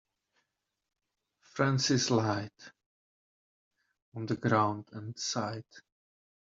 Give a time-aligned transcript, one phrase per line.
[1.43, 2.49] Francis lied
[4.15, 5.63] on the ground and sighed.